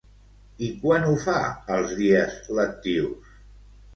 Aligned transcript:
I 0.67 0.67
quan 0.85 1.03
ho 1.09 1.11
fa 1.25 1.35
els 1.77 1.93
dies 2.01 2.39
lectius? 2.61 3.39